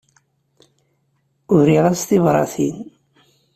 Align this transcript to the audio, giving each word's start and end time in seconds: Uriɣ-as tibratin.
Uriɣ-as 1.55 2.01
tibratin. 2.09 2.77